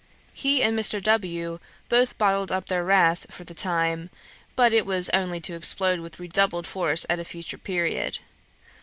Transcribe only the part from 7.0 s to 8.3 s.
at a future period.